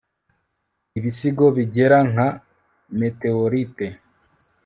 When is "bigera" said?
1.57-1.97